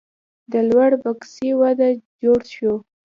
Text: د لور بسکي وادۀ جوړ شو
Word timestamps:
د 0.51 0.53
لور 0.69 0.91
بسکي 1.01 1.51
وادۀ 1.59 1.89
جوړ 2.23 2.39
شو 2.53 2.73